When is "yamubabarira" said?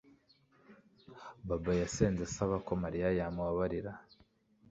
3.19-3.91